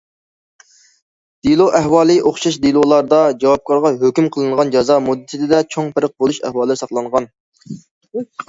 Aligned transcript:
دېلو 1.47 1.67
ئەھۋالى 1.79 2.15
ئوخشاش 2.29 2.57
دېلولاردا، 2.63 3.19
جاۋابكارغا 3.45 3.93
ھۆكۈم 4.05 4.31
قىلىنغان 4.37 4.75
جازا 4.77 4.99
مۇددىتىدە 5.11 5.63
چوڭ 5.75 5.95
پەرق 5.99 6.17
بولۇش 6.23 6.41
ئەھۋالى 6.51 6.83
ساقلانغان. 6.83 7.33